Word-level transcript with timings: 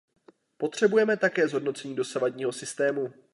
Potřebujeme 0.57 1.17
také 1.17 1.47
zhodnocení 1.47 1.95
dosavadního 1.95 2.51
systému. 2.51 3.13